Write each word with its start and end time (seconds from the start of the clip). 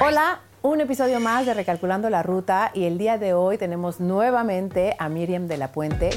Hola, 0.00 0.40
un 0.62 0.80
episodio 0.80 1.20
más 1.20 1.46
de 1.46 1.54
Recalculando 1.54 2.10
la 2.10 2.22
Ruta 2.22 2.70
y 2.74 2.84
el 2.84 2.98
día 2.98 3.18
de 3.18 3.34
hoy 3.34 3.58
tenemos 3.58 4.00
nuevamente 4.00 4.94
a 4.98 5.08
Miriam 5.08 5.46
de 5.46 5.56
la 5.56 5.72
Puente. 5.72 6.10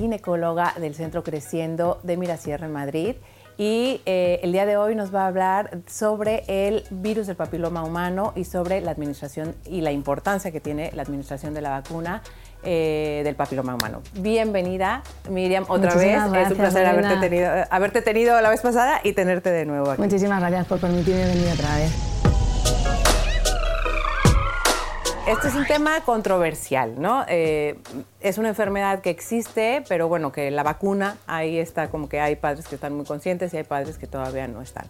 ginecóloga 0.00 0.74
del 0.80 0.94
Centro 0.94 1.22
Creciendo 1.22 2.00
de 2.02 2.16
Mirasierra 2.16 2.66
en 2.66 2.72
Madrid. 2.72 3.16
Y 3.56 4.00
eh, 4.06 4.40
el 4.42 4.52
día 4.52 4.64
de 4.64 4.76
hoy 4.76 4.94
nos 4.94 5.14
va 5.14 5.24
a 5.24 5.26
hablar 5.26 5.78
sobre 5.86 6.44
el 6.46 6.84
virus 6.90 7.26
del 7.26 7.36
papiloma 7.36 7.84
humano 7.84 8.32
y 8.34 8.44
sobre 8.44 8.80
la 8.80 8.90
administración 8.90 9.54
y 9.66 9.82
la 9.82 9.92
importancia 9.92 10.50
que 10.50 10.60
tiene 10.60 10.90
la 10.94 11.02
administración 11.02 11.52
de 11.52 11.60
la 11.60 11.70
vacuna 11.70 12.22
eh, 12.62 13.22
del 13.24 13.34
papiloma 13.34 13.74
humano. 13.74 14.02
Bienvenida, 14.14 15.02
Miriam, 15.28 15.64
otra 15.68 15.94
vez. 15.94 16.16
es 16.16 16.50
un 16.50 16.56
placer 16.56 16.86
haberte 16.86 17.16
tenido, 17.16 17.50
haberte 17.70 18.02
tenido 18.02 18.40
la 18.40 18.50
vez 18.50 18.60
pasada 18.60 19.00
y 19.04 19.12
tenerte 19.12 19.50
de 19.50 19.66
nuevo 19.66 19.90
aquí. 19.90 20.02
Muchísimas 20.02 20.40
gracias 20.40 20.66
por 20.66 20.78
permitirme 20.78 21.26
venir 21.26 21.48
otra 21.52 21.76
vez. 21.76 22.10
Este 25.26 25.48
es 25.48 25.54
un 25.54 25.64
tema 25.64 26.00
controversial, 26.00 27.00
¿no? 27.00 27.24
Eh, 27.28 27.78
es 28.20 28.38
una 28.38 28.48
enfermedad 28.50 29.00
que 29.00 29.10
existe, 29.10 29.82
pero 29.88 30.08
bueno, 30.08 30.32
que 30.32 30.50
la 30.50 30.62
vacuna, 30.62 31.16
ahí 31.26 31.58
está 31.58 31.88
como 31.90 32.08
que 32.08 32.20
hay 32.20 32.36
padres 32.36 32.66
que 32.66 32.74
están 32.74 32.94
muy 32.94 33.04
conscientes 33.04 33.52
y 33.54 33.58
hay 33.58 33.64
padres 33.64 33.98
que 33.98 34.06
todavía 34.06 34.46
no 34.48 34.62
están. 34.62 34.86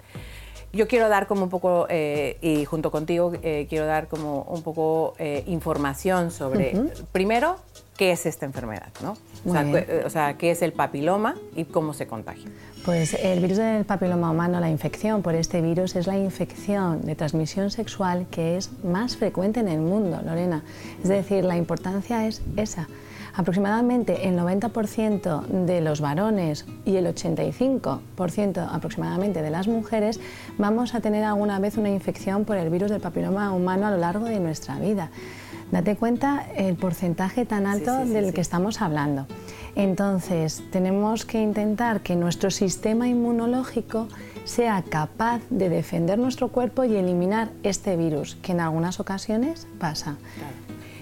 Yo 0.73 0.87
quiero 0.87 1.09
dar 1.09 1.27
como 1.27 1.45
un 1.45 1.51
poco, 1.51 1.87
eh, 1.89 2.39
y 2.43 2.65
junto 2.65 2.93
contigo 2.93 3.33
eh, 3.43 3.67
quiero 3.69 3.87
dar 3.87 4.07
como 4.07 4.43
un 4.43 4.63
poco 4.63 5.15
información 5.47 6.31
sobre, 6.31 6.75
primero, 7.11 7.57
qué 7.97 8.13
es 8.13 8.25
esta 8.25 8.47
enfermedad, 8.47 8.89
¿no? 9.03 9.17
O 10.07 10.11
sea, 10.11 10.35
qué 10.39 10.53
es 10.53 10.63
el 10.63 10.73
papiloma 10.73 11.35
y 11.57 11.65
cómo 11.65 11.93
se 11.93 12.07
contagia. 12.07 12.49
Pues 12.85 13.15
el 13.15 13.41
virus 13.41 13.59
del 13.59 13.85
papiloma 13.85 14.31
humano, 14.31 14.59
la 14.59 14.71
infección 14.71 15.23
por 15.23 15.35
este 15.35 15.61
virus, 15.61 15.97
es 15.97 16.07
la 16.07 16.17
infección 16.17 17.03
de 17.03 17.15
transmisión 17.15 17.71
sexual 17.71 18.27
que 18.31 18.57
es 18.57 18.71
más 18.85 19.17
frecuente 19.17 19.61
en 19.61 19.69
el 19.69 19.81
mundo, 19.81 20.21
Lorena. 20.25 20.63
Es 21.03 21.09
decir, 21.09 21.45
la 21.45 21.57
importancia 21.57 22.27
es 22.27 22.41
esa. 22.57 22.89
Aproximadamente 23.35 24.29
el 24.29 24.39
90% 24.39 25.47
de 25.47 25.81
los 25.81 26.01
varones 26.01 26.67
y 26.85 26.97
el 26.97 27.07
85% 27.07 28.69
aproximadamente 28.71 29.43
de 29.43 29.51
las 29.51 29.69
mujeres 29.69 30.21
vamos 30.59 30.95
a 30.95 31.01
tener 31.01 31.25
alguna 31.25 31.59
vez 31.59 31.77
una 31.77 31.91
infección 31.91 32.45
por 32.45 32.57
el 32.57 32.71
virus 32.71 32.91
del 32.91 33.01
papiloma 33.01 33.53
humano 33.53 33.87
a 33.87 33.91
lo 33.91 33.97
largo 33.97 34.27
de 34.27 34.41
nuestra 34.41 34.79
vida. 34.79 35.11
Date 35.71 35.95
cuenta 35.95 36.47
el 36.57 36.75
porcentaje 36.75 37.47
tan 37.47 37.67
alto 37.67 38.05
del 38.05 38.35
que 38.35 38.41
estamos 38.41 38.83
hablando. 38.83 39.27
Entonces, 39.77 40.65
tenemos 40.73 41.25
que 41.25 41.41
intentar 41.41 42.01
que 42.01 42.17
nuestro 42.17 42.51
sistema 42.51 43.07
inmunológico 43.07 44.09
sea 44.45 44.83
capaz 44.83 45.41
de 45.49 45.69
defender 45.69 46.19
nuestro 46.19 46.49
cuerpo 46.49 46.83
y 46.83 46.97
eliminar 46.97 47.51
este 47.63 47.97
virus, 47.97 48.37
que 48.43 48.51
en 48.51 48.61
algunas 48.61 48.99
ocasiones 48.99 49.69
pasa. 49.79 50.17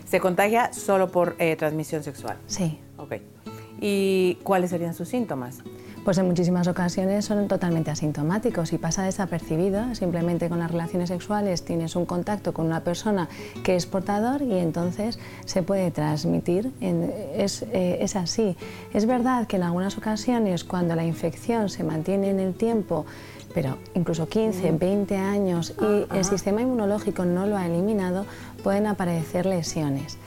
¿Se 0.08 0.20
contagia 0.20 0.72
solo 0.72 1.10
por 1.10 1.36
eh, 1.38 1.54
transmisión 1.56 2.02
sexual? 2.02 2.38
Sí. 2.46 2.80
Ok. 2.96 3.16
¿Y 3.78 4.38
cuáles 4.42 4.70
serían 4.70 4.94
sus 4.94 5.08
síntomas? 5.08 5.62
pues 6.08 6.16
en 6.16 6.26
muchísimas 6.26 6.66
ocasiones 6.68 7.26
son 7.26 7.48
totalmente 7.48 7.90
asintomáticos 7.90 8.72
y 8.72 8.78
pasa 8.78 9.02
desapercibido. 9.02 9.94
Simplemente 9.94 10.48
con 10.48 10.58
las 10.58 10.70
relaciones 10.70 11.10
sexuales 11.10 11.66
tienes 11.66 11.96
un 11.96 12.06
contacto 12.06 12.54
con 12.54 12.64
una 12.64 12.82
persona 12.82 13.28
que 13.62 13.76
es 13.76 13.84
portador 13.84 14.40
y 14.40 14.54
entonces 14.54 15.18
se 15.44 15.62
puede 15.62 15.90
transmitir. 15.90 16.72
Es, 16.80 17.60
eh, 17.60 17.98
es 18.00 18.16
así. 18.16 18.56
Es 18.94 19.04
verdad 19.04 19.46
que 19.46 19.56
en 19.56 19.64
algunas 19.64 19.98
ocasiones 19.98 20.64
cuando 20.64 20.96
la 20.96 21.04
infección 21.04 21.68
se 21.68 21.84
mantiene 21.84 22.30
en 22.30 22.40
el 22.40 22.54
tiempo, 22.54 23.04
pero 23.54 23.78
incluso 23.94 24.28
15, 24.28 24.72
20 24.72 25.16
años 25.16 25.74
y 25.80 26.16
el 26.16 26.24
sistema 26.24 26.62
inmunológico 26.62 27.24
no 27.24 27.46
lo 27.46 27.56
ha 27.56 27.66
eliminado, 27.66 28.26
pueden 28.62 28.86
aparecer 28.86 29.46
lesiones. 29.46 30.18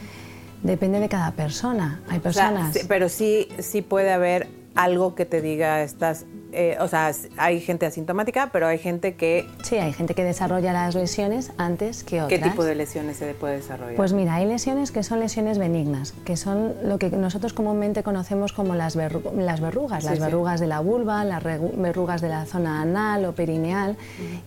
Depende 0.63 0.99
de 0.99 1.09
cada 1.09 1.31
persona. 1.31 2.01
Hay 2.07 2.19
personas. 2.19 2.77
pero 2.87 3.09
sí, 3.09 3.47
sí 3.59 3.81
puede 3.81 4.11
haber 4.11 4.47
algo 4.75 5.15
que 5.15 5.25
te 5.25 5.41
diga 5.41 5.83
estás 5.83 6.25
eh, 6.53 6.77
o 6.79 6.87
sea, 6.87 7.11
hay 7.37 7.61
gente 7.61 7.85
asintomática, 7.85 8.49
pero 8.51 8.67
hay 8.67 8.77
gente 8.77 9.15
que... 9.15 9.47
Sí, 9.63 9.77
hay 9.77 9.93
gente 9.93 10.13
que 10.13 10.23
desarrolla 10.23 10.73
las 10.73 10.95
lesiones 10.95 11.51
antes 11.57 12.03
que 12.03 12.21
otras. 12.21 12.39
¿Qué 12.39 12.49
tipo 12.49 12.63
de 12.63 12.75
lesiones 12.75 13.17
se 13.17 13.33
puede 13.33 13.57
desarrollar? 13.57 13.95
Pues 13.95 14.13
mira, 14.13 14.35
hay 14.35 14.45
lesiones 14.45 14.91
que 14.91 15.03
son 15.03 15.19
lesiones 15.19 15.57
benignas, 15.57 16.13
que 16.25 16.35
son 16.35 16.73
lo 16.83 16.97
que 16.97 17.09
nosotros 17.09 17.53
comúnmente 17.53 18.03
conocemos 18.03 18.51
como 18.51 18.75
las, 18.75 18.95
las 18.95 19.61
verrugas, 19.61 20.03
las 20.03 20.19
verrugas 20.19 20.59
de 20.59 20.67
la 20.67 20.81
vulva, 20.81 21.23
las 21.23 21.43
verrugas 21.43 22.21
de 22.21 22.29
la 22.29 22.45
zona 22.45 22.81
anal 22.81 23.25
o 23.25 23.33
perineal, 23.33 23.95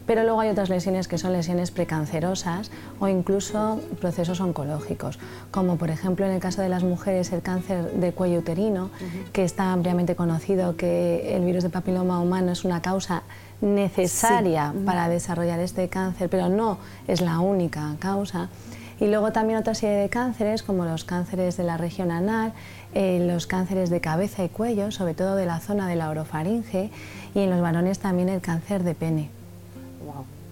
pero 0.06 0.25
luego 0.25 0.41
hay 0.41 0.50
otras 0.50 0.69
lesiones 0.69 1.09
que 1.09 1.16
son 1.16 1.32
lesiones 1.32 1.70
precancerosas 1.70 2.70
o 3.00 3.09
incluso 3.09 3.81
procesos 4.00 4.41
oncológicos, 4.41 5.19
como 5.50 5.76
por 5.76 5.91
ejemplo 5.91 6.26
en 6.26 6.32
el 6.32 6.41
caso 6.41 6.60
de 6.60 6.69
las 6.69 6.82
mujeres 6.82 7.32
el 7.32 7.41
cáncer 7.41 7.93
de 7.93 8.12
cuello 8.12 8.41
uterino, 8.41 8.91
que 9.32 9.44
está 9.44 9.72
ampliamente 9.72 10.14
conocido 10.16 10.76
que 10.76 11.34
el 11.34 11.44
virus 11.44 11.62
de 11.62 11.70
papiloma 11.70 11.94
humano 12.03 12.53
es 12.53 12.65
una 12.65 12.82
causa 12.82 13.22
necesaria 13.60 14.75
para 14.84 15.09
desarrollar 15.09 15.60
este 15.60 15.88
cáncer, 15.88 16.28
pero 16.28 16.49
no 16.49 16.78
es 17.09 17.21
la 17.21 17.41
única 17.41 17.94
causa. 17.99 18.49
Y 19.00 19.06
luego 19.06 19.32
también 19.32 19.59
otra 19.59 19.75
serie 19.75 19.97
de 19.97 20.09
cánceres, 20.09 20.62
como 20.62 20.84
los 20.84 21.05
cánceres 21.05 21.56
de 21.56 21.65
la 21.65 21.77
región 21.77 22.10
anal, 22.10 22.53
eh, 22.94 23.25
los 23.27 23.47
cánceres 23.47 23.91
de 23.91 24.00
cabeza 24.00 24.44
y 24.44 24.49
cuello, 24.49 24.93
sobre 24.93 25.15
todo 25.15 25.34
de 25.34 25.47
la 25.47 25.59
zona 25.60 25.88
de 25.88 25.97
la 25.97 26.10
orofaringe, 26.10 26.91
y 27.34 27.41
en 27.41 27.50
los 27.50 27.60
varones 27.60 27.99
también 27.99 28.28
el 28.28 28.41
cáncer 28.41 28.84
de 28.84 28.94
pene. 28.94 29.31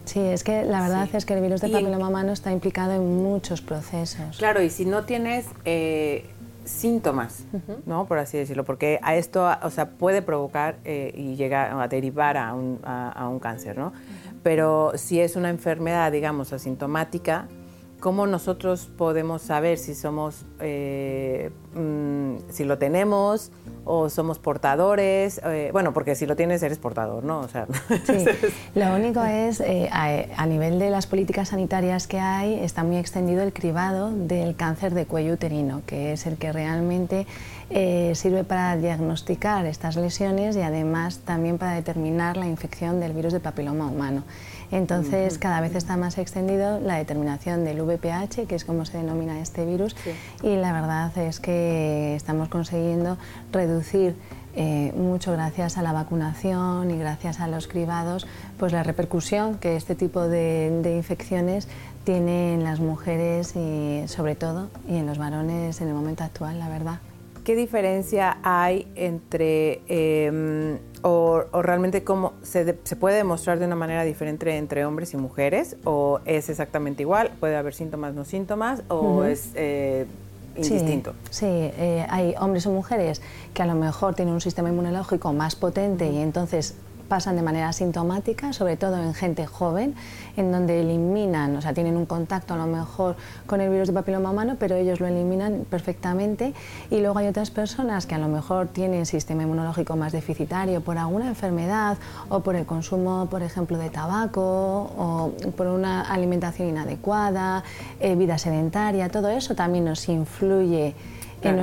Sí, 0.04 0.18
es 0.18 0.42
que 0.42 0.64
la 0.64 0.80
verdad 0.80 1.08
es 1.12 1.24
que 1.24 1.34
el 1.34 1.40
virus 1.40 1.60
de 1.60 1.68
papiloma 1.68 2.08
humano 2.08 2.32
está 2.32 2.50
implicado 2.50 2.92
en 2.92 3.22
muchos 3.22 3.60
procesos. 3.60 4.36
Claro, 4.36 4.60
y 4.60 4.68
si 4.68 4.84
no 4.84 5.04
tienes 5.04 5.46
eh, 5.64 6.28
síntomas, 6.64 7.44
¿no? 7.86 8.06
Por 8.06 8.18
así 8.18 8.38
decirlo, 8.38 8.64
porque 8.64 8.98
a 9.02 9.16
esto, 9.16 9.48
o 9.62 9.70
sea, 9.70 9.90
puede 9.90 10.22
provocar 10.22 10.78
eh, 10.84 11.12
y 11.16 11.36
llegar 11.36 11.72
a 11.72 11.88
derivar 11.88 12.36
a 12.36 12.54
un, 12.54 12.80
a 12.84 13.28
un 13.28 13.38
cáncer, 13.38 13.78
¿no? 13.78 13.92
Pero 14.42 14.92
si 14.96 15.20
es 15.20 15.36
una 15.36 15.50
enfermedad, 15.50 16.10
digamos, 16.10 16.52
asintomática, 16.52 17.48
¿cómo 18.00 18.26
nosotros 18.26 18.90
podemos 18.96 19.42
saber 19.42 19.78
si 19.78 19.94
somos, 19.94 20.44
eh, 20.58 21.50
mm, 21.74 22.50
si 22.50 22.64
lo 22.64 22.76
tenemos 22.78 23.52
o 23.84 24.08
somos 24.08 24.38
portadores? 24.38 25.40
Eh, 25.44 25.70
bueno, 25.72 25.92
porque 25.92 26.14
si 26.14 26.26
lo 26.26 26.36
tienes 26.36 26.62
eres 26.62 26.78
portador, 26.78 27.24
¿no? 27.24 27.40
O 27.40 27.48
sea, 27.48 27.66
sí. 28.06 28.24
lo 28.74 28.94
único 28.94 29.22
es, 29.22 29.60
eh, 29.60 29.88
a, 29.92 30.46
nivel 30.46 30.78
de 30.78 30.90
las 30.90 31.06
políticas 31.06 31.48
sanitarias 31.50 32.06
que 32.06 32.18
hay, 32.18 32.54
está 32.60 32.84
muy 32.84 32.96
extendido 32.96 33.42
el 33.42 33.52
cribado 33.52 34.10
del 34.10 34.56
cáncer 34.56 34.94
de 34.94 35.06
cuello 35.06 35.34
uterino, 35.34 35.82
que 35.86 36.12
es 36.12 36.26
el 36.26 36.36
que 36.36 36.52
realmente 36.52 37.26
sirve 38.14 38.44
para 38.44 38.76
diagnosticar 38.76 39.66
estas 39.66 39.96
lesiones 39.96 40.56
y 40.56 40.60
además 40.60 41.20
también 41.24 41.58
para 41.58 41.72
determinar 41.72 42.36
la 42.36 42.46
infección 42.46 43.00
del 43.00 43.12
virus 43.12 43.32
de 43.32 43.40
papiloma 43.40 43.86
humano. 43.86 44.24
Entonces, 44.72 45.36
cada 45.36 45.60
vez 45.60 45.74
está 45.74 45.98
más 45.98 46.16
extendido 46.16 46.80
la 46.80 46.96
determinación 46.96 47.62
del 47.62 47.82
VPH, 47.82 48.46
que 48.48 48.54
es 48.54 48.64
como 48.64 48.86
se 48.86 48.96
denomina 48.96 49.38
este 49.40 49.66
virus, 49.66 49.94
y 50.42 50.56
la 50.56 50.72
verdad 50.72 51.16
es 51.18 51.40
que 51.40 52.14
estamos 52.16 52.48
consiguiendo 52.48 53.18
reducir 53.52 54.16
eh, 54.54 54.92
mucho 54.96 55.32
gracias 55.32 55.76
a 55.76 55.82
la 55.82 55.92
vacunación 55.92 56.90
y 56.90 56.98
gracias 56.98 57.40
a 57.40 57.48
los 57.48 57.68
cribados, 57.68 58.26
pues 58.58 58.72
la 58.72 58.82
repercusión 58.82 59.58
que 59.58 59.76
este 59.76 59.94
tipo 59.94 60.26
de, 60.28 60.94
infecciones 60.96 61.68
tiene 62.04 62.54
en 62.54 62.64
las 62.64 62.80
mujeres 62.80 63.54
y 63.56 64.04
sobre 64.08 64.34
todo 64.34 64.68
y 64.88 64.96
en 64.96 65.06
los 65.06 65.18
varones 65.18 65.80
en 65.80 65.88
el 65.88 65.94
momento 65.94 66.24
actual, 66.24 66.58
la 66.58 66.68
verdad. 66.68 67.11
¿Qué 67.44 67.56
diferencia 67.56 68.38
hay 68.44 68.86
entre 68.94 69.82
em, 69.88 70.78
o, 71.02 71.42
realmente 71.60 72.04
cómo 72.04 72.34
se, 72.42 72.74
puede 72.74 73.16
demostrar 73.16 73.58
de 73.58 73.66
una 73.66 73.74
manera 73.74 74.04
diferente 74.04 74.56
entre 74.56 74.84
hombres 74.84 75.12
y 75.14 75.16
mujeres 75.16 75.76
o 75.82 76.20
es 76.24 76.48
exactamente 76.48 77.02
igual, 77.02 77.32
puede 77.40 77.56
haber 77.56 77.74
síntomas 77.74 78.14
no 78.14 78.24
síntomas 78.24 78.84
o 78.88 79.24
es 79.24 79.50
eh, 79.56 80.06
indistinto. 80.56 81.14
Sí, 81.30 81.46
eh, 81.46 82.06
hay 82.08 82.34
hombres 82.38 82.66
o 82.66 82.70
mujeres 82.70 83.20
que 83.54 83.62
a 83.62 83.66
lo 83.66 83.74
mejor 83.74 84.14
tienen 84.14 84.34
un 84.34 84.40
sistema 84.40 84.68
inmunológico 84.68 85.32
más 85.32 85.56
potente 85.56 86.08
y 86.08 86.18
entonces 86.18 86.76
pasan 87.12 87.36
de 87.36 87.42
manera 87.42 87.68
asintomática, 87.68 88.54
sobre 88.54 88.78
todo 88.78 88.96
en 88.96 89.12
gente 89.12 89.44
joven, 89.46 89.94
en 90.38 90.50
donde 90.50 90.80
eliminan, 90.80 91.54
o 91.54 91.60
sea, 91.60 91.74
tienen 91.74 91.98
un 91.98 92.06
contacto 92.06 92.54
a 92.54 92.56
lo 92.56 92.66
mejor 92.66 93.16
con 93.44 93.60
el 93.60 93.68
virus 93.68 93.88
de 93.88 93.92
papiloma 93.92 94.30
humano, 94.30 94.56
pero 94.58 94.76
ellos 94.76 94.98
lo 94.98 95.06
eliminan 95.06 95.66
perfectamente. 95.68 96.54
Y 96.90 97.02
luego 97.02 97.18
hay 97.18 97.26
otras 97.26 97.50
personas 97.50 98.06
que 98.06 98.14
a 98.14 98.18
lo 98.18 98.28
mejor 98.28 98.68
tienen 98.68 99.04
sistema 99.04 99.42
inmunológico 99.42 99.94
más 99.94 100.12
deficitario 100.12 100.80
por 100.80 100.96
alguna 100.96 101.28
enfermedad 101.28 101.98
o 102.30 102.40
por 102.40 102.56
el 102.56 102.64
consumo, 102.64 103.26
por 103.26 103.42
ejemplo, 103.42 103.76
de 103.76 103.90
tabaco 103.90 104.40
o 104.96 105.32
por 105.54 105.66
una 105.66 106.00
alimentación 106.00 106.70
inadecuada, 106.70 107.62
eh, 108.00 108.14
vida 108.14 108.38
sedentaria, 108.38 109.10
todo 109.10 109.28
eso 109.28 109.54
también 109.54 109.84
nos 109.84 110.08
influye 110.08 110.94
en, 111.42 111.56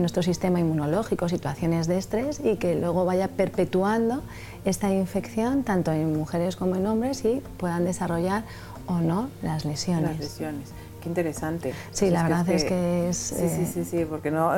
nuestro, 0.00 0.22
sistema 0.22 0.60
inmunológico, 0.60 1.28
situaciones 1.28 1.86
de 1.86 1.98
estrés 1.98 2.40
y 2.42 2.56
que 2.56 2.74
luego 2.74 3.04
vaya 3.04 3.28
perpetuando 3.28 4.22
esta 4.64 4.92
infección 4.92 5.62
tanto 5.62 5.92
en 5.92 6.16
mujeres 6.16 6.56
como 6.56 6.76
en 6.76 6.86
hombres 6.86 7.24
y 7.24 7.42
puedan 7.58 7.84
desarrollar 7.84 8.44
o 8.86 8.98
no 8.98 9.28
las 9.42 9.64
lesiones. 9.64 10.10
Las 10.10 10.18
lesiones. 10.18 10.72
Qué 11.02 11.08
interesante. 11.08 11.74
Sí, 11.90 12.08
la 12.08 12.22
verdad 12.22 12.48
es 12.48 12.64
que, 12.64 13.10
es... 13.10 13.16
Sí, 13.16 13.48
sí, 13.48 13.66
sí, 13.66 13.84
sí, 13.84 14.06
porque 14.08 14.30
no, 14.30 14.50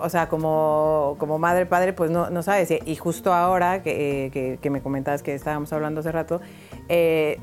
o 0.00 0.08
sea, 0.10 0.28
como, 0.28 1.16
como 1.18 1.38
madre, 1.38 1.64
padre, 1.64 1.94
pues 1.94 2.10
no, 2.10 2.28
no 2.28 2.42
sabes. 2.42 2.70
Y 2.84 2.96
justo 2.96 3.32
ahora 3.32 3.82
que, 3.82 4.58
que, 4.60 4.70
me 4.70 4.82
comentabas 4.82 5.22
que 5.22 5.34
estábamos 5.34 5.72
hablando 5.72 6.00
hace 6.00 6.12
rato, 6.12 6.42
eh, 6.90 7.38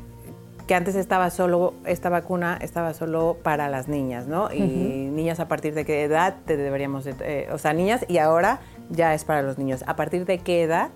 que 0.68 0.76
antes 0.76 0.96
estaba 0.96 1.30
solo, 1.30 1.74
esta 1.86 2.10
vacuna 2.10 2.58
estaba 2.62 2.94
solo 2.94 3.38
para 3.44 3.70
las 3.70 3.88
niñas, 3.88 4.28
¿no? 4.28 4.52
Y 4.54 4.62
niñas 4.62 5.40
a 5.40 5.48
partir 5.48 5.74
de 5.74 5.86
qué 5.86 6.04
edad 6.04 6.36
te 6.46 6.56
deberíamos, 6.56 7.06
eh, 7.06 7.50
o 7.52 7.58
sea, 7.58 7.74
niñas 7.74 8.06
y 8.08 8.18
ahora 8.18 8.60
ya 8.90 9.14
es 9.14 9.26
para 9.26 9.42
los 9.42 9.58
niños. 9.58 9.84
¿A 9.88 9.96
partir 9.96 10.26
de 10.26 10.40
qué 10.40 10.64
edad 10.64 10.90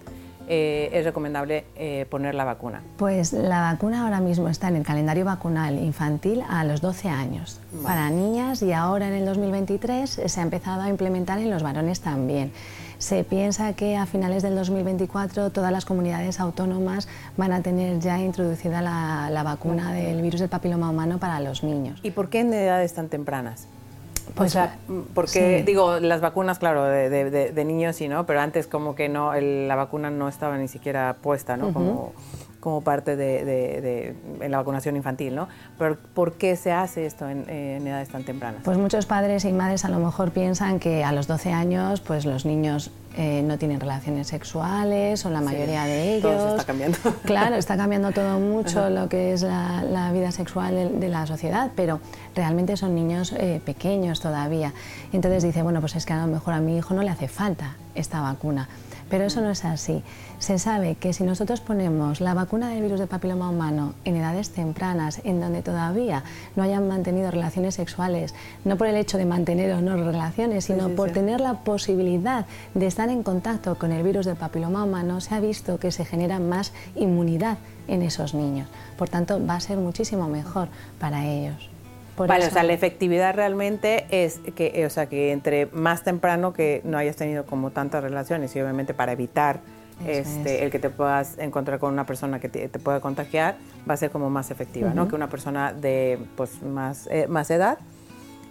eh, 0.48 0.90
es 0.94 1.06
recomendable 1.06 1.66
eh, 1.76 2.06
poner 2.10 2.36
la 2.36 2.46
vacuna? 2.46 2.82
Pues 2.98 3.34
la 3.34 3.62
vacuna 3.62 4.04
ahora 4.04 4.20
mismo 4.20 4.48
está 4.50 4.70
en 4.70 4.78
el 4.78 4.84
calendario 4.84 5.26
vacunal 5.26 5.78
infantil 5.80 6.44
a 6.48 6.64
los 6.64 6.82
12 6.82 7.10
años 7.10 7.60
para 7.84 8.10
niñas 8.10 8.62
y 8.62 8.72
ahora 8.72 9.08
en 9.08 9.14
el 9.14 9.26
2023 9.26 10.22
se 10.26 10.40
ha 10.40 10.44
empezado 10.44 10.82
a 10.82 10.90
implementar 10.90 11.40
en 11.40 11.50
los 11.50 11.64
varones 11.64 12.02
también. 12.02 12.52
Se 12.98 13.24
piensa 13.24 13.74
que 13.74 13.96
a 13.96 14.08
finales 14.08 14.42
del 14.42 14.56
2024 14.56 15.52
todas 15.52 15.72
las 15.72 15.86
comunidades 15.86 16.40
autónomas 16.40 17.08
van 17.38 17.54
a 17.54 17.62
tener 17.62 18.00
ya 18.00 18.20
introducida 18.20 18.82
la, 18.82 19.44
vacuna 19.44 19.94
del 19.94 20.22
virus 20.22 20.40
del 20.40 20.50
papiloma 20.50 20.90
humano 20.90 21.20
para 21.20 21.40
los 21.40 21.64
niños. 21.64 22.00
¿Y 22.04 22.12
por 22.12 22.30
qué 22.30 22.40
en 22.40 22.54
edades 22.54 22.94
tan 22.94 23.08
tempranas? 23.08 23.68
Pues, 24.36 24.52
o 24.52 24.54
sea, 24.54 24.78
porque 25.14 25.64
digo, 25.66 26.00
las 26.00 26.22
vacunas, 26.22 26.60
claro, 26.60 26.84
de, 26.86 27.66
niños 27.66 27.96
sí, 27.96 28.08
¿no? 28.08 28.26
Pero 28.26 28.42
antes 28.42 28.68
como 28.68 28.96
que 28.96 29.10
no, 29.10 29.34
la 29.34 29.76
vacuna 29.76 30.10
no 30.10 30.28
estaba 30.30 30.58
ni 30.58 30.68
siquiera 30.68 31.18
puesta, 31.22 31.58
¿no? 31.58 31.74
Como 31.74 32.14
como 32.60 32.82
parte 32.82 33.16
de, 33.16 34.16
la 34.48 34.58
vacunación 34.58 34.96
infantil, 34.96 35.36
¿no? 35.36 35.48
Pero 35.78 35.98
¿por 36.14 36.34
qué 36.34 36.56
se 36.56 36.72
hace 36.72 37.06
esto 37.06 37.28
en, 37.30 37.48
edades 37.50 38.10
tan 38.10 38.24
tempranas? 38.24 38.62
Pues 38.64 38.78
muchos 38.78 39.06
padres 39.06 39.46
y 39.46 39.54
madres 39.54 39.86
a 39.86 39.90
lo 39.90 40.00
mejor 40.00 40.32
piensan 40.32 40.80
que 40.80 41.04
a 41.04 41.12
los 41.12 41.28
12 41.28 41.52
años 41.52 42.02
pues 42.02 42.26
los 42.26 42.46
niños 42.46 42.92
eh, 43.16 43.42
no 43.42 43.58
tienen 43.58 43.80
relaciones 43.80 44.28
sexuales 44.28 45.26
o 45.26 45.30
la 45.30 45.42
mayoría 45.42 45.86
de 45.86 46.16
ellos. 46.16 46.32
Todo 46.32 46.50
está 46.52 46.66
cambiando. 46.66 46.98
Claro, 47.24 47.56
está 47.56 47.76
cambiando 47.76 48.12
todo 48.12 48.40
mucho 48.40 48.90
lo 48.90 49.10
que 49.10 49.34
es 49.34 49.42
la, 49.42 50.12
vida 50.14 50.32
sexual 50.32 51.00
de, 51.00 51.10
la 51.10 51.26
sociedad, 51.26 51.72
pero 51.76 52.00
realmente 52.36 52.78
son 52.78 52.96
niños 52.96 53.34
eh, 53.38 53.62
pequeños 53.66 54.20
todavía. 54.20 54.74
Entonces 55.12 55.44
dice, 55.44 55.64
bueno, 55.64 55.80
pues 55.80 55.96
es 55.96 56.06
que 56.06 56.14
a 56.14 56.22
lo 56.22 56.28
mejor 56.28 56.54
a 56.54 56.60
mi 56.60 56.78
hijo 56.78 56.94
no 56.94 57.02
le 57.02 57.10
hace 57.10 57.28
falta 57.28 57.76
esta 57.96 58.22
vacuna. 58.22 58.68
Pero 59.10 59.26
eso 59.26 59.42
no 59.42 59.50
es 59.50 59.64
así. 59.66 60.04
Se 60.40 60.60
sabe 60.60 60.96
que 60.96 61.14
si 61.14 61.24
nosotros 61.24 61.62
ponemos 61.62 62.22
la 62.22 62.34
vacuna 62.34 62.70
del 62.70 62.82
virus 62.84 63.00
de 63.00 63.08
papiloma 63.08 63.50
humano 63.50 63.94
en 64.06 64.16
edades 64.16 64.50
tempranas, 64.52 65.22
en 65.24 65.40
donde 65.40 65.62
todavía 65.62 66.24
no 66.56 66.64
hayan 66.64 66.88
mantenido 66.88 67.32
relaciones 67.32 67.76
sexuales, 67.76 68.36
no 68.66 68.78
por 68.78 68.88
el 68.88 68.96
hecho 68.96 69.18
de 69.18 69.26
mantener 69.26 69.74
o 69.74 69.82
no 69.82 69.96
relaciones, 69.96 70.66
sino 70.66 70.90
por 70.90 71.12
tener 71.12 71.40
la 71.40 71.56
posibilidad 71.56 72.46
de 72.74 72.88
estar 72.88 73.10
en 73.10 73.24
contacto 73.24 73.78
con 73.78 73.92
el 73.92 74.04
virus 74.04 74.26
del 74.26 74.36
papiloma 74.36 74.84
humano, 74.84 75.22
se 75.22 75.36
ha 75.36 75.40
visto 75.40 75.80
que 75.80 75.92
se 75.92 76.06
genera 76.06 76.40
más 76.40 76.74
inmunidad 76.96 77.58
en 77.88 78.02
esos 78.02 78.34
niños. 78.34 78.68
Por 78.98 79.10
tanto, 79.10 79.46
va 79.46 79.56
a 79.56 79.60
ser 79.62 79.78
muchísimo 79.78 80.28
mejor 80.28 80.68
para 81.00 81.26
ellos 81.26 81.70
vale, 82.18 82.48
o 82.48 82.50
sea, 82.50 82.64
la 82.64 82.74
efectividad 82.74 83.36
realmente 83.36 84.06
es 84.10 84.40
que, 84.56 84.86
o 84.86 84.90
sea, 84.90 85.08
que 85.08 85.32
entre 85.32 85.68
más 85.68 86.04
temprano 86.04 86.54
que 86.54 86.82
no 86.84 86.98
hayas 86.98 87.16
tenido 87.16 87.46
como 87.46 87.72
tantas 87.72 88.04
relaciones 88.04 88.56
y 88.56 88.62
obviamente 88.62 88.94
para 88.94 89.12
evitar 89.12 89.60
este, 90.06 90.64
el 90.64 90.72
que 90.72 90.80
te 90.80 90.90
puedas 90.90 91.38
encontrar 91.40 91.80
con 91.80 91.92
una 91.92 92.06
persona 92.06 92.40
que 92.40 92.50
te, 92.50 92.70
pueda 92.80 93.00
contagiar, 93.00 93.58
va 93.90 93.96
a 93.96 93.98
ser 93.98 94.12
como 94.12 94.30
más 94.30 94.52
efectiva, 94.52 94.94
¿no? 94.94 95.08
Que 95.08 95.16
una 95.16 95.30
persona 95.30 95.74
de 95.74 96.20
pues 96.36 96.62
más, 96.62 97.08
eh, 97.12 97.28
más 97.28 97.50
edad, 97.50 97.80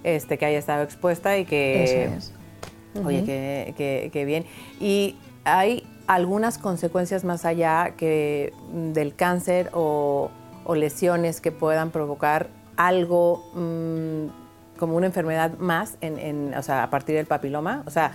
este, 0.03 0.39
que 0.39 0.47
haya 0.47 0.59
estado 0.59 0.83
expuesta 0.83 1.37
y 1.39 1.45
que... 1.45 2.11
Oye, 3.05 3.25
que, 3.25 4.09
que, 4.11 4.25
bien. 4.25 4.47
Y 4.81 5.17
hay 5.45 5.87
algunas 6.07 6.57
consecuencias 6.57 7.25
más 7.25 7.45
allá 7.45 7.93
que 7.95 8.55
del 8.73 9.15
cáncer 9.15 9.69
o, 9.75 10.31
o 10.65 10.75
lesiones 10.75 11.43
que 11.43 11.53
puedan 11.53 11.91
provocar 11.91 12.49
algo 12.77 13.51
mm, 13.55 14.79
como 14.79 14.97
una 14.97 15.07
enfermedad 15.07 15.59
más, 15.59 15.97
en, 16.01 16.55
o 16.55 16.63
sea, 16.63 16.83
a 16.83 16.91
partir 16.91 17.17
del 17.17 17.27
papiloma. 17.27 17.83
O 17.87 17.91
sea, 17.91 18.13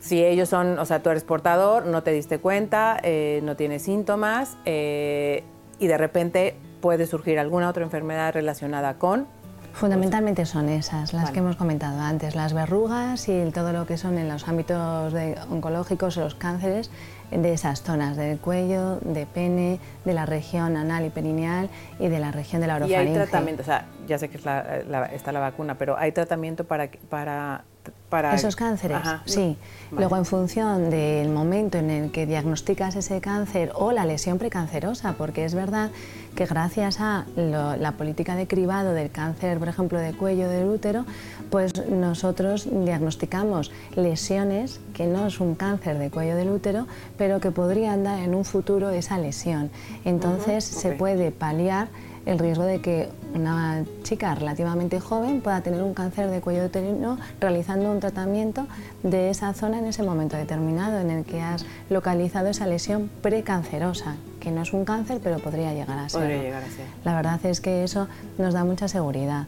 si 0.00 0.24
ellos 0.24 0.48
son, 0.48 0.78
o 0.78 0.84
sea, 0.84 1.02
tú 1.02 1.10
eres 1.10 1.24
portador, 1.24 1.86
no 1.86 2.02
te 2.02 2.10
diste 2.10 2.38
cuenta, 2.38 2.98
eh, 3.02 3.40
no 3.42 3.56
tienes 3.56 3.82
síntomas 3.82 4.56
eh, 4.64 5.44
y 5.78 5.86
de 5.86 5.98
repente 5.98 6.56
puede 6.80 7.06
surgir 7.06 7.38
alguna 7.38 7.68
otra 7.68 7.84
enfermedad 7.84 8.34
relacionada 8.34 8.98
con 8.98 9.26
Fundamentalmente 9.74 10.46
son 10.46 10.68
esas, 10.68 11.12
las 11.12 11.32
que 11.32 11.40
hemos 11.40 11.56
comentado 11.56 12.00
antes, 12.00 12.36
las 12.36 12.52
verrugas 12.52 13.28
y 13.28 13.50
todo 13.50 13.72
lo 13.72 13.86
que 13.86 13.98
son 13.98 14.18
en 14.18 14.28
los 14.28 14.46
ámbitos 14.46 15.12
de 15.12 15.36
oncológicos, 15.50 16.16
los 16.16 16.36
cánceres 16.36 16.90
de 17.32 17.52
esas 17.52 17.82
zonas, 17.82 18.16
del 18.16 18.38
cuello, 18.38 19.00
de 19.00 19.26
pene, 19.26 19.80
de 20.04 20.12
la 20.12 20.26
región 20.26 20.76
anal 20.76 21.04
y 21.06 21.10
perineal 21.10 21.70
y 21.98 22.06
de 22.06 22.20
la 22.20 22.30
región 22.30 22.60
de 22.60 22.68
la 22.68 22.76
orofaringe. 22.76 23.04
Y 23.04 23.08
hay 23.08 23.14
tratamiento, 23.14 23.62
o 23.62 23.64
sea, 23.64 23.86
ya 24.06 24.18
sé 24.18 24.28
que 24.28 24.36
está 24.36 25.32
la 25.32 25.40
vacuna, 25.40 25.76
pero 25.76 25.96
hay 25.98 26.12
tratamiento 26.12 26.64
para, 26.64 26.90
para 27.08 27.64
para 28.08 28.34
esos 28.34 28.54
cánceres, 28.54 28.98
sí. 29.24 29.56
Luego, 29.90 30.16
en 30.16 30.24
función 30.24 30.88
del 30.88 31.30
momento 31.30 31.78
en 31.78 31.90
el 31.90 32.12
que 32.12 32.26
diagnosticas 32.26 32.94
ese 32.94 33.20
cáncer 33.20 33.72
o 33.74 33.90
la 33.90 34.04
lesión 34.04 34.38
precancerosa, 34.38 35.14
porque 35.14 35.44
es 35.44 35.54
verdad 35.54 35.90
que 36.36 36.46
gracias 36.46 37.00
a 37.00 37.26
la 37.36 37.92
política 37.92 38.36
de 38.36 38.46
cribado 38.46 38.92
del 38.92 39.10
cáncer, 39.10 39.58
por 39.58 39.68
ejemplo, 39.68 39.98
de 39.98 40.12
cuello 40.12 40.48
del 40.48 40.68
útero, 40.68 41.04
pues 41.50 41.88
nosotros 41.88 42.68
diagnosticamos 42.70 43.72
lesiones 43.96 44.80
que 44.94 45.06
no 45.06 45.26
es 45.26 45.40
un 45.40 45.56
cáncer 45.56 45.98
de 45.98 46.10
cuello 46.10 46.36
del 46.36 46.50
útero, 46.50 46.86
pero 47.18 47.40
que 47.40 47.50
podrían 47.50 48.04
dar 48.04 48.20
en 48.20 48.34
un 48.34 48.44
futuro 48.44 48.90
esa 48.90 49.18
lesión. 49.18 49.70
Entonces, 50.04 50.64
se 50.64 50.92
puede 50.92 51.32
paliar 51.32 51.88
el 52.26 52.38
riesgo 52.38 52.64
de 52.64 52.80
que 52.80 53.08
una 53.34 53.84
chica 54.02 54.34
relativamente 54.34 55.00
joven 55.00 55.40
pueda 55.40 55.60
tener 55.60 55.82
un 55.82 55.94
cáncer 55.94 56.30
de 56.30 56.40
cuello 56.40 56.64
uterino 56.64 57.18
realizando 57.40 57.90
un 57.90 58.00
tratamiento 58.00 58.66
de 59.02 59.30
esa 59.30 59.52
zona 59.54 59.78
en 59.78 59.86
ese 59.86 60.02
momento 60.02 60.36
determinado 60.36 61.00
en 61.00 61.10
el 61.10 61.24
que 61.24 61.40
has 61.40 61.66
localizado 61.90 62.48
esa 62.48 62.66
lesión 62.66 63.10
precancerosa, 63.22 64.16
que 64.40 64.50
no 64.50 64.62
es 64.62 64.72
un 64.72 64.84
cáncer, 64.84 65.20
pero 65.22 65.38
podría 65.38 65.72
llegar 65.72 65.98
a 65.98 66.08
ser. 66.08 66.20
Podría 66.20 66.42
llegar 66.42 66.62
a 66.62 66.66
ser. 66.66 66.86
La 67.04 67.14
verdad 67.14 67.40
es 67.44 67.60
que 67.60 67.84
eso 67.84 68.08
nos 68.38 68.54
da 68.54 68.64
mucha 68.64 68.88
seguridad. 68.88 69.46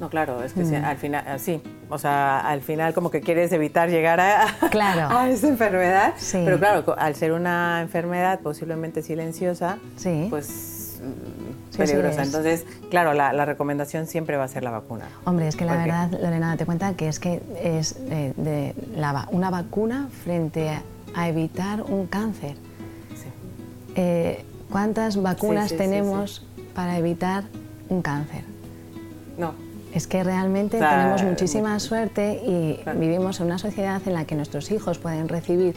No, 0.00 0.08
claro, 0.08 0.44
es 0.44 0.52
que 0.52 0.62
mm. 0.62 0.84
al 0.84 0.96
final, 0.96 1.24
ah, 1.26 1.38
sí, 1.38 1.60
o 1.88 1.98
sea, 1.98 2.38
al 2.40 2.60
final 2.60 2.94
como 2.94 3.10
que 3.10 3.20
quieres 3.20 3.50
evitar 3.50 3.90
llegar 3.90 4.20
a, 4.20 4.46
claro. 4.70 5.16
a 5.16 5.28
esa 5.28 5.48
enfermedad, 5.48 6.14
sí. 6.16 6.40
pero 6.44 6.58
claro, 6.58 6.94
al 6.96 7.16
ser 7.16 7.32
una 7.32 7.80
enfermedad 7.82 8.38
posiblemente 8.40 9.02
silenciosa, 9.02 9.78
sí. 9.96 10.28
pues 10.30 10.87
peligrosa. 11.76 12.22
Entonces, 12.22 12.64
claro, 12.90 13.14
la, 13.14 13.44
recomendación 13.44 14.06
siempre 14.06 14.36
va 14.36 14.44
a 14.44 14.48
ser 14.48 14.62
la 14.62 14.70
vacuna. 14.70 15.06
Hombre, 15.24 15.48
es 15.48 15.56
que 15.56 15.64
la 15.64 15.76
verdad, 15.76 16.10
Lorena, 16.10 16.50
date 16.50 16.66
cuenta 16.66 16.94
que 16.94 17.08
es 17.08 17.18
que 17.18 17.40
es 17.62 17.96
eh, 18.10 18.32
de 18.36 18.74
la, 18.96 19.28
una 19.30 19.50
vacuna 19.50 20.08
frente 20.24 20.70
a, 20.70 20.82
evitar 21.28 21.82
un 21.82 22.06
cáncer. 22.06 22.54
Sí. 23.16 23.28
Eh, 23.96 24.44
¿Cuántas 24.70 25.20
vacunas 25.20 25.74
tenemos 25.76 26.46
para 26.74 26.98
evitar 26.98 27.44
un 27.88 28.02
cáncer? 28.02 28.44
No. 29.36 29.54
Es 29.92 30.06
que 30.06 30.22
realmente 30.22 30.78
tenemos 30.78 31.22
muchísima 31.22 31.80
suerte 31.80 32.40
y 32.44 32.78
vivimos 32.96 33.40
en 33.40 33.46
una 33.46 33.58
sociedad 33.58 34.00
en 34.06 34.14
la 34.14 34.26
que 34.26 34.34
nuestros 34.34 34.70
hijos 34.70 34.98
pueden 34.98 35.28
recibir 35.28 35.74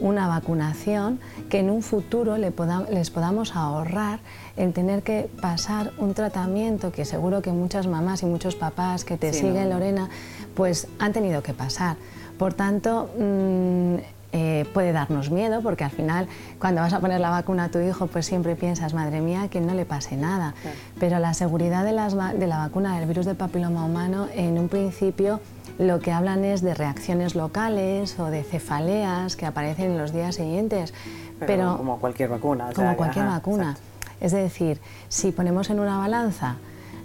una 0.00 0.28
vacunación 0.28 1.20
que 1.50 1.58
en 1.58 1.70
un 1.70 1.82
futuro 1.82 2.36
les 2.36 3.10
podamos 3.10 3.56
ahorrar 3.56 4.20
el 4.56 4.72
tener 4.72 5.02
que 5.02 5.30
pasar 5.40 5.92
un 5.98 6.14
tratamiento 6.14 6.92
que 6.92 7.04
seguro 7.04 7.42
que 7.42 7.52
muchas 7.52 7.86
mamás 7.86 8.22
y 8.22 8.26
muchos 8.26 8.54
papás 8.54 9.04
que 9.04 9.16
te 9.16 9.32
siguen, 9.32 9.70
Lorena, 9.70 10.08
pues 10.54 10.88
han 10.98 11.12
tenido 11.12 11.42
que 11.42 11.54
pasar. 11.54 11.96
Por 12.38 12.54
tanto, 12.54 13.10
mm, 13.18 13.96
eh, 14.32 14.64
puede 14.72 14.92
darnos 14.92 15.30
miedo 15.30 15.60
porque 15.62 15.84
al 15.84 15.90
final 15.90 16.26
cuando 16.58 16.80
vas 16.80 16.92
a 16.92 17.00
poner 17.00 17.20
la 17.20 17.30
vacuna 17.30 17.64
a 17.64 17.68
tu 17.68 17.78
hijo 17.80 18.06
pues 18.06 18.26
siempre 18.26 18.56
piensas, 18.56 18.94
madre 18.94 19.20
mía, 19.20 19.48
que 19.48 19.60
no 19.60 19.74
le 19.74 19.84
pase 19.84 20.16
nada. 20.16 20.54
Pero 20.98 21.18
la 21.18 21.34
seguridad 21.34 21.84
de, 21.84 21.92
de 22.38 22.46
la 22.46 22.58
vacuna 22.58 22.98
del 22.98 23.06
virus 23.06 23.26
del 23.26 23.36
papiloma 23.36 23.84
humano 23.84 24.28
en 24.34 24.58
un 24.58 24.68
principio 24.68 25.40
lo 25.78 26.00
que 26.00 26.12
hablan 26.12 26.44
es 26.44 26.62
de 26.62 26.74
reacciones 26.74 27.34
locales 27.34 28.18
o 28.18 28.26
de 28.26 28.42
cefaleas 28.42 29.36
que 29.36 29.46
aparecen 29.46 29.92
en 29.92 29.98
los 29.98 30.12
días 30.12 30.34
siguientes. 30.34 30.92
Pero, 31.40 31.76
como 31.76 31.98
cualquier 31.98 32.28
vacuna. 32.28 32.70
como 32.74 32.96
cualquier 32.96 33.26
vacuna. 33.26 33.76
Es 34.20 34.32
decir, 34.32 34.80
si 35.08 35.32
ponemos 35.32 35.70
en 35.70 35.80
una 35.80 35.98
balanza 35.98 36.56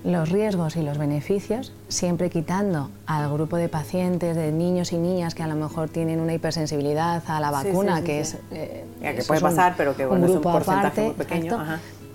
los 0.08 0.30
riesgos 0.30 0.78
y 0.78 0.84
los 0.84 0.98
beneficios, 0.98 1.74
siempre 1.90 2.30
quitando 2.30 2.90
al 3.06 3.30
grupo 3.30 3.58
de 3.58 3.68
pacientes, 3.68 4.38
de 4.38 4.54
niños 4.54 4.94
y 4.94 4.98
niñas 4.98 5.36
que 5.36 5.44
a 5.44 5.48
lo 5.48 5.56
mejor 5.56 5.90
tienen 5.90 6.22
una 6.22 6.34
hipersensibilidad 6.34 7.22
a 7.28 7.40
la 7.42 7.52
vacuna, 7.52 8.02
que 8.02 8.22
es... 8.22 8.38
Eh, 8.52 8.86
que 9.02 9.24
puede 9.28 9.42
pasar, 9.42 9.74
pero 9.76 9.98
que 9.98 10.06
bueno, 10.06 10.26
es 10.26 10.32
un 10.32 10.42
porcentaje 10.42 11.08
muy 11.08 11.14
pequeño. 11.14 11.60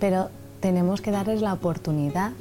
Pero 0.01 0.31
tenemos 0.61 1.03
que 1.03 1.11
darles 1.11 1.43
la 1.43 1.53
oportunidad 1.53 2.33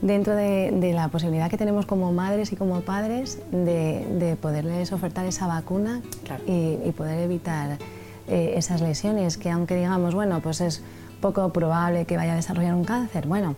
dentro 0.00 0.34
de, 0.34 0.92
la 0.94 1.08
posibilidad 1.08 1.50
que 1.50 1.58
tenemos 1.58 1.84
como 1.84 2.10
madres 2.12 2.50
y 2.50 2.56
como 2.56 2.80
padres 2.80 3.40
de, 3.52 4.38
poderles 4.40 4.92
ofertar 4.92 5.26
esa 5.26 5.46
vacuna 5.46 6.00
y, 6.46 6.90
poder 6.92 7.18
evitar 7.18 7.76
eh, 8.28 8.54
esas 8.56 8.80
lesiones 8.80 9.36
que 9.36 9.50
aunque 9.50 9.76
digamos, 9.76 10.14
bueno, 10.14 10.40
pues 10.40 10.62
es 10.62 10.82
poco 11.20 11.52
probable 11.52 12.06
que 12.06 12.16
vaya 12.16 12.32
a 12.32 12.36
desarrollar 12.36 12.74
un 12.74 12.84
cáncer, 12.84 13.26
bueno, 13.26 13.54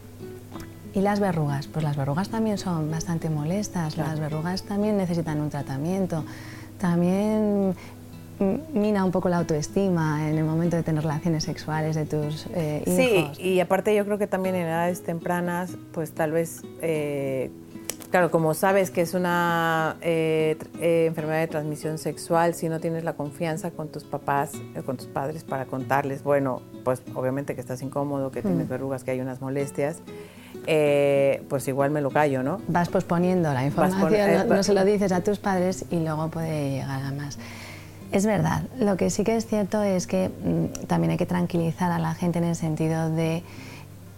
¿y 0.92 1.00
las 1.00 1.20
verrugas? 1.20 1.66
Pues 1.66 1.85
las 1.85 1.97
verrugas 1.97 2.28
también 2.28 2.59
son 2.59 2.90
bastante 2.90 3.30
molestas, 3.30 3.97
las 3.97 4.18
verrugas 4.18 4.62
también 4.62 4.97
necesitan 4.97 5.40
un 5.40 5.50
tratamiento, 5.50 6.25
también 6.78 7.75
mina 8.73 9.04
un 9.04 9.11
poco 9.11 9.28
la 9.28 9.38
autoestima 9.38 10.28
en 10.28 10.38
el 10.38 10.44
momento 10.44 10.76
de 10.76 10.82
tener 10.82 11.02
relaciones 11.02 11.44
sexuales 11.44 11.94
de 11.94 12.06
tus 12.06 12.47
eh, 12.54 12.82
hijos. 12.87 13.37
Sí, 13.37 13.42
y 13.42 13.61
aparte 13.61 13.94
yo 13.94 14.04
creo 14.04 14.18
que 14.18 14.26
también 14.26 14.54
en 14.54 14.66
edades 14.66 15.02
tempranas, 15.02 15.76
pues 15.92 16.12
tal 16.12 16.32
vez, 16.32 16.62
eh, 16.80 17.50
claro, 18.11 18.30
como 18.30 18.54
sabes 18.54 18.90
que 18.90 19.02
es 19.02 19.14
una 19.14 19.97
eh, 20.00 20.56
enfermedad 20.80 21.40
de 21.40 21.49
transmisión 21.49 21.99
sexual, 21.99 22.54
si 22.54 22.68
no 22.68 22.80
tienes 22.80 23.04
la 23.04 23.12
confianza 23.12 23.70
con 23.73 23.88
tus 23.88 24.04
papás, 24.04 24.52
con 24.87 24.97
tus 24.97 25.06
padres 25.06 25.44
para 25.44 25.66
contarles, 25.66 26.23
bueno, 26.23 26.62
pues 26.82 27.02
obviamente 27.14 27.54
que 27.54 27.61
estás 27.61 27.82
incómodo, 27.82 28.30
que 28.30 28.42
tienes 28.42 28.66
mm. 28.66 28.70
verrugas, 28.70 29.04
que 29.04 29.11
hay 29.11 29.20
unas 29.20 29.40
molestias. 29.40 29.99
Pues 31.49 31.66
igual 31.69 31.90
me 31.90 32.00
lo 32.00 32.11
callo, 32.11 32.42
¿no? 32.42 32.61
Vas 32.69 32.88
posponiendo 32.88 33.52
la 33.52 33.64
información, 33.64 34.49
no, 34.49 34.57
no, 34.57 34.62
se 34.62 34.75
lo 34.75 34.85
dices 34.85 35.12
a 35.12 35.21
tus 35.23 35.38
padres 35.38 35.85
y 35.90 36.00
luego 36.00 36.28
puede 36.28 36.71
llegar 36.71 37.02
a 37.02 37.12
más. 37.12 37.38
Es 38.12 38.26
verdad. 38.26 38.62
Lo 38.78 38.97
que 38.97 39.11
sí 39.11 39.25
que 39.25 39.37
es 39.37 39.47
cierto 39.47 39.83
es 39.83 40.07
que 40.07 40.28
mm, 40.28 40.87
también 40.87 41.12
hay 41.12 41.16
que 41.16 41.26
tranquilizar 41.26 41.92
a 41.92 41.99
la 41.99 42.14
gente 42.14 42.38
en 42.38 42.45
el 42.45 42.57
sentido 42.57 43.11
de 43.11 43.42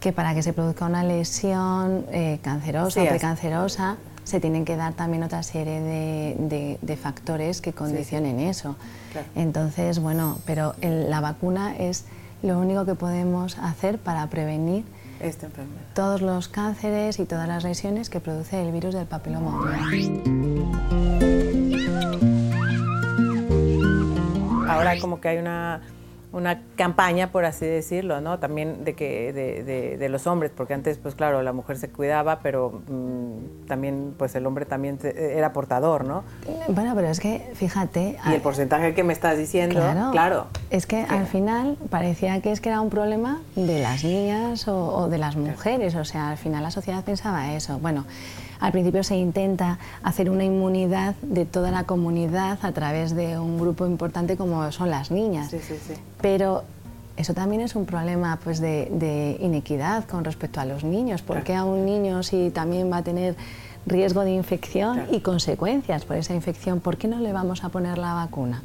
que 0.00 0.12
para 0.12 0.34
que 0.34 0.42
se 0.42 0.52
produzca 0.52 0.86
una 0.86 1.04
lesión 1.04 2.06
eh, 2.10 2.38
cancerosa 2.42 3.02
o 3.02 3.06
precancerosa 3.06 3.96
se 4.24 4.40
tienen 4.40 4.64
que 4.64 4.76
dar 4.76 4.94
también 4.94 5.22
otra 5.22 5.42
serie 5.42 5.80
de, 5.80 6.96
factores 6.96 7.60
que 7.60 7.72
condicionen 7.72 8.40
eso. 8.40 8.76
Entonces, 9.34 9.98
bueno, 9.98 10.38
pero 10.46 10.74
la 10.80 11.20
vacuna 11.20 11.76
es 11.76 12.04
lo 12.42 12.58
único 12.58 12.84
que 12.84 12.94
podemos 12.94 13.58
hacer 13.58 13.98
para 13.98 14.26
prevenir 14.28 14.84
todos 15.94 16.22
los 16.22 16.48
cánceres 16.48 17.18
y 17.18 17.24
todas 17.24 17.48
las 17.48 17.64
lesiones 17.64 18.10
que 18.10 18.20
produce 18.20 18.60
el 18.60 18.72
virus 18.72 18.94
del 18.94 19.06
papiloma 19.06 19.50
humano. 19.50 19.82
ahora 24.72 24.98
como 25.00 25.20
que 25.20 25.28
hay 25.28 25.38
una, 25.38 25.80
una 26.32 26.62
campaña, 26.76 27.30
por 27.30 27.44
así 27.44 27.66
decirlo, 27.66 28.20
¿no? 28.20 28.38
También 28.38 28.84
de, 28.84 28.94
que, 28.94 29.32
de, 29.32 29.96
de, 29.98 30.08
los 30.08 30.26
hombres, 30.26 30.50
porque 30.54 30.72
antes, 30.74 30.96
pues 30.98 31.14
claro, 31.14 31.42
la 31.42 31.52
mujer 31.52 31.78
se 31.78 31.90
cuidaba, 31.90 32.40
pero 32.40 32.82
mm, 32.88 33.66
también, 33.66 34.14
pues 34.16 34.34
el 34.34 34.46
hombre 34.46 34.64
también 34.64 34.98
era 35.02 35.52
portador, 35.52 36.04
¿no? 36.04 36.24
Bueno, 36.68 36.94
pero 36.94 37.08
es 37.08 37.20
que, 37.20 37.50
fíjate... 37.54 38.18
Y 38.26 38.32
el 38.32 38.40
porcentaje 38.40 38.94
que 38.94 39.04
me 39.04 39.12
estás 39.12 39.36
diciendo, 39.36 39.80
claro. 40.10 40.46
es 40.70 40.86
que 40.86 41.02
al 41.02 41.26
final 41.26 41.76
parecía 41.90 42.40
que 42.40 42.50
es 42.50 42.60
que 42.60 42.70
era 42.70 42.80
un 42.80 42.90
problema 42.90 43.42
de 43.54 43.80
las 43.80 44.02
niñas 44.02 44.66
o, 44.68 44.94
o 44.94 45.08
de 45.08 45.18
las 45.18 45.36
mujeres, 45.36 45.94
o 45.94 46.04
sea, 46.04 46.30
al 46.30 46.38
final 46.38 46.62
la 46.62 46.70
sociedad 46.70 47.04
pensaba 47.04 47.52
eso. 47.54 47.78
Bueno, 47.78 48.06
al 48.62 48.70
principio 48.70 49.02
se 49.02 49.16
intenta 49.16 49.80
hacer 50.04 50.30
una 50.30 50.44
inmunidad 50.44 51.16
de 51.20 51.44
toda 51.44 51.72
la 51.72 51.82
comunidad 51.82 52.60
a 52.62 52.70
través 52.70 53.12
de 53.14 53.36
un 53.36 53.58
grupo 53.58 53.86
importante 53.86 54.36
como 54.36 54.70
son 54.70 54.88
las 54.88 55.10
niñas. 55.10 55.50
Sí, 55.50 55.58
sí, 55.58 55.74
sí. 55.84 55.94
Pero 56.20 56.62
eso 57.16 57.34
también 57.34 57.60
es 57.60 57.74
un 57.74 57.86
problema 57.86 58.38
pues, 58.42 58.60
de, 58.60 59.36
inequidad 59.40 60.04
con 60.04 60.24
respecto 60.24 60.60
a 60.60 60.64
los 60.64 60.84
niños. 60.84 61.22
¿Por 61.22 61.42
qué 61.42 61.56
a 61.56 61.64
un 61.64 61.84
niño 61.84 62.22
si 62.22 62.50
también 62.50 62.90
va 62.90 62.98
a 62.98 63.02
tener 63.02 63.34
riesgo 63.84 64.22
de 64.22 64.30
infección 64.30 65.08
y 65.10 65.20
consecuencias 65.20 66.04
por 66.04 66.16
esa 66.16 66.32
infección, 66.32 66.78
¿por 66.78 66.96
qué 66.96 67.08
no 67.08 67.18
le 67.18 67.32
vamos 67.32 67.64
a 67.64 67.68
poner 67.68 67.98
la 67.98 68.14
vacuna? 68.14 68.62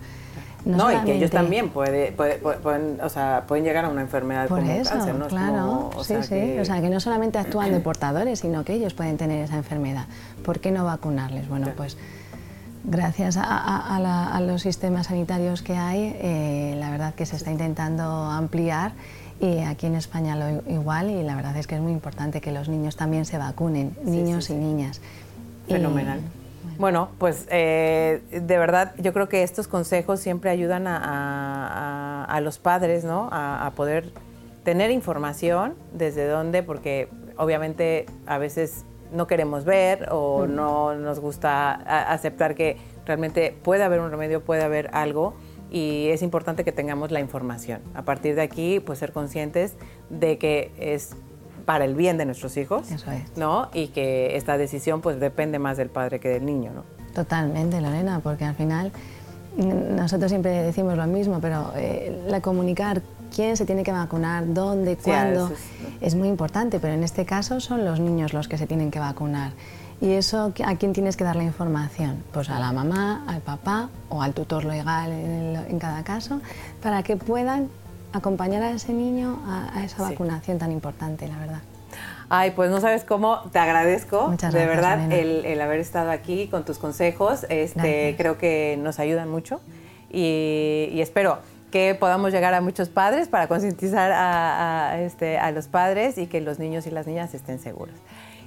No, 0.67 0.91
y 0.91 1.05
que 1.05 1.15
ellos 1.15 1.31
también 1.31 1.69
puede, 1.69 2.11
pueden, 2.11 2.99
o 3.01 3.09
sea, 3.09 3.45
pueden 3.47 3.63
llegar 3.63 3.85
a 3.85 3.89
una 3.89 4.01
enfermedad 4.01 4.47
como 4.47 4.69
eso, 4.69 4.91
cáncer, 4.91 5.15
¿no? 5.15 5.27
Claro, 5.27 5.91
sí, 6.03 6.15
sí. 6.23 6.59
O 6.59 6.65
sea, 6.65 6.81
que 6.81 6.89
no 6.89 6.99
solamente 6.99 7.37
actúan 7.37 7.71
de 7.73 7.79
portadores, 7.79 8.39
sino 8.39 8.63
que 8.63 8.73
ellos 8.73 8.93
pueden 8.93 9.17
tener 9.17 9.43
esa 9.43 9.55
enfermedad. 9.55 10.05
¿Por 10.43 10.59
qué 10.59 10.71
no 10.71 10.85
vacunarles? 10.85 11.47
Bueno, 11.47 11.69
pues 11.75 11.97
gracias 12.83 13.37
a, 13.39 14.41
los 14.41 14.61
sistemas 14.61 15.07
sanitarios 15.07 15.61
que 15.61 15.75
hay, 15.75 16.15
eh, 16.19 16.75
la 16.79 16.89
verdad 16.89 17.13
que 17.13 17.25
se 17.25 17.35
está 17.35 17.51
intentando 17.51 18.03
ampliar 18.03 18.93
y 19.39 19.59
aquí 19.59 19.85
en 19.85 19.95
España 19.95 20.35
lo 20.35 20.63
igual 20.71 21.11
y 21.11 21.21
la 21.21 21.35
verdad 21.35 21.55
es 21.57 21.67
que 21.67 21.75
es 21.75 21.81
muy 21.81 21.91
importante 21.91 22.41
que 22.41 22.51
los 22.51 22.69
niños 22.69 22.95
también 22.95 23.25
se 23.25 23.37
vacunen, 23.37 23.95
niños 24.03 24.49
y 24.49 24.55
niñas. 24.55 25.01
Fenomenal. 25.67 26.21
Bueno, 26.77 27.09
pues 27.17 27.47
eh, 27.49 28.21
de 28.29 28.57
verdad 28.59 28.93
yo 28.99 29.11
creo 29.11 29.27
que 29.27 29.41
estos 29.41 29.67
consejos 29.67 30.19
siempre 30.19 30.51
ayudan 30.51 30.85
a, 30.87 32.39
los 32.41 32.59
padres, 32.59 33.03
¿no? 33.03 33.29
A, 33.31 33.71
poder 33.75 34.11
tener 34.63 34.91
información 34.91 35.73
desde 35.91 36.27
dónde, 36.27 36.61
porque 36.61 37.09
obviamente 37.35 38.05
a 38.27 38.37
veces 38.37 38.85
no 39.11 39.25
queremos 39.25 39.65
ver 39.65 40.09
o 40.11 40.45
no 40.45 40.93
nos 40.93 41.19
gusta 41.19 41.73
aceptar 42.11 42.53
que 42.53 42.77
realmente 43.05 43.57
puede 43.63 43.83
haber 43.83 43.99
un 43.99 44.11
remedio, 44.11 44.43
puede 44.43 44.63
haber 44.63 44.89
algo 44.93 45.33
y 45.71 46.09
es 46.09 46.21
importante 46.21 46.63
que 46.63 46.71
tengamos 46.71 47.09
la 47.11 47.19
información. 47.19 47.81
A 47.95 48.03
partir 48.03 48.35
de 48.35 48.41
aquí, 48.43 48.79
pues 48.79 48.99
ser 48.99 49.13
conscientes 49.13 49.75
de 50.09 50.37
que 50.37 50.71
es 50.77 51.15
para 51.67 51.83
el 51.83 51.95
bien 51.95 52.17
de 52.17 52.23
nuestros 52.23 52.55
hijos, 52.55 52.87
¿no? 53.35 53.67
Y 53.73 53.89
que 53.89 54.37
esta 54.37 54.57
decisión 54.57 55.01
pues 55.01 55.19
depende 55.19 55.59
más 55.59 55.75
del 55.75 55.89
padre 55.89 56.21
que 56.21 56.29
del 56.29 56.45
niño, 56.45 56.71
¿no? 56.73 56.83
Totalmente, 57.13 57.81
Lorena, 57.81 58.21
porque 58.23 58.45
al 58.45 58.55
final 58.55 58.93
nosotros 59.57 60.31
siempre 60.31 60.51
decimos 60.63 60.95
lo 60.95 61.05
mismo, 61.07 61.41
pero 61.41 61.73
eh, 61.75 62.23
la 62.29 62.39
comunicar 62.39 63.01
quién 63.35 63.57
se 63.57 63.65
tiene 63.65 63.83
que 63.83 63.91
vacunar, 63.91 64.53
dónde, 64.53 64.95
cuándo, 64.95 65.51
es, 65.99 66.15
muy 66.15 66.29
importante, 66.29 66.79
pero 66.79 66.93
en 66.93 67.03
este 67.03 67.25
caso 67.25 67.59
son 67.59 67.83
los 67.83 67.99
niños 67.99 68.31
los 68.31 68.47
que 68.47 68.57
se 68.57 68.65
tienen 68.65 68.89
que 68.89 68.99
vacunar. 68.99 69.51
¿Y 69.99 70.11
eso 70.11 70.53
a 70.63 70.75
quién 70.75 70.93
tienes 70.93 71.17
que 71.17 71.25
dar 71.25 71.35
la 71.35 71.43
información? 71.43 72.23
Pues 72.31 72.49
a 72.49 72.59
la 72.59 72.71
mamá, 72.71 73.25
al 73.27 73.41
papá 73.41 73.89
o 74.07 74.21
al 74.21 74.33
tutor 74.33 74.63
legal 74.63 75.11
en, 75.11 75.79
cada 75.79 76.03
caso, 76.05 76.39
para 76.81 77.03
que 77.03 77.17
puedan 77.17 77.67
acompañar 78.17 78.63
a 78.63 78.71
ese 78.71 78.93
niño 78.93 79.39
a, 79.45 79.83
esa 79.83 80.03
vacunación 80.03 80.57
tan 80.57 80.71
importante, 80.71 81.27
la 81.27 81.37
verdad. 81.37 81.61
Ay, 82.29 82.51
pues 82.51 82.69
no 82.69 82.81
sabes 82.81 83.05
cómo 83.05 83.41
te 83.51 83.59
agradezco, 83.59 84.35
de 84.51 84.65
verdad, 84.65 85.11
el, 85.11 85.61
haber 85.61 85.79
estado 85.79 86.11
aquí 86.11 86.47
con 86.47 86.65
tus 86.65 86.77
consejos. 86.77 87.45
Este, 87.49 88.15
creo 88.17 88.37
que 88.37 88.77
nos 88.81 88.99
ayudan 88.99 89.29
mucho 89.29 89.61
y, 90.09 90.99
espero 90.99 91.39
que 91.71 91.95
podamos 91.95 92.31
llegar 92.31 92.53
a 92.53 92.61
muchos 92.61 92.89
padres 92.89 93.27
para 93.27 93.47
concientizar 93.47 94.11
a, 94.13 94.99
este, 94.99 95.37
a 95.37 95.51
los 95.51 95.67
padres 95.67 96.17
y 96.17 96.27
que 96.27 96.41
los 96.41 96.59
niños 96.59 96.87
y 96.87 96.91
las 96.91 97.07
niñas 97.07 97.33
estén 97.33 97.59
seguros. 97.59 97.95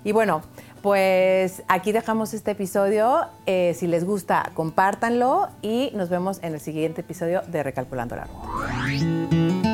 Y 0.04 0.12
bueno, 0.12 0.42
pues 0.82 1.62
aquí 1.68 1.92
dejamos 1.92 2.32
este 2.34 2.52
episodio. 2.52 3.26
Eh, 3.46 3.74
si 3.76 3.86
les 3.86 4.04
gusta, 4.04 4.50
compártanlo 4.54 5.48
y 5.62 5.90
nos 5.94 6.08
vemos 6.08 6.40
en 6.42 6.54
el 6.54 6.60
siguiente 6.60 7.02
episodio 7.02 7.42
de 7.46 7.62
Recalculando 7.62 8.16
la 8.16 8.24
Ruta. 8.24 9.69